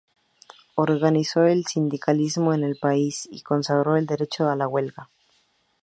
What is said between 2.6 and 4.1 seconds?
el país y consagró el